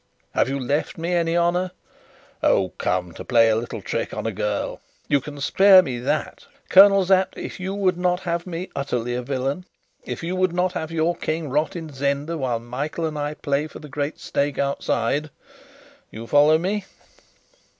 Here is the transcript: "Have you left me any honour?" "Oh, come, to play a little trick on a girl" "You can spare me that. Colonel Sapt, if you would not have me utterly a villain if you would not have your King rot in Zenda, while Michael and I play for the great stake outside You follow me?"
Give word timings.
"Have 0.33 0.49
you 0.49 0.59
left 0.59 0.97
me 0.97 1.13
any 1.13 1.37
honour?" 1.37 1.69
"Oh, 2.41 2.69
come, 2.79 3.11
to 3.11 3.23
play 3.23 3.49
a 3.49 3.55
little 3.55 3.83
trick 3.83 4.15
on 4.15 4.25
a 4.25 4.31
girl" 4.31 4.81
"You 5.07 5.21
can 5.21 5.39
spare 5.39 5.83
me 5.83 5.99
that. 5.99 6.47
Colonel 6.69 7.05
Sapt, 7.05 7.37
if 7.37 7.59
you 7.59 7.75
would 7.75 7.97
not 7.99 8.21
have 8.21 8.47
me 8.47 8.71
utterly 8.75 9.13
a 9.13 9.21
villain 9.21 9.63
if 10.03 10.23
you 10.23 10.35
would 10.35 10.53
not 10.53 10.71
have 10.73 10.91
your 10.91 11.15
King 11.15 11.49
rot 11.51 11.75
in 11.75 11.93
Zenda, 11.93 12.35
while 12.35 12.57
Michael 12.57 13.05
and 13.05 13.15
I 13.15 13.35
play 13.35 13.67
for 13.67 13.77
the 13.77 13.89
great 13.89 14.19
stake 14.19 14.57
outside 14.57 15.29
You 16.09 16.25
follow 16.25 16.57
me?" 16.57 16.85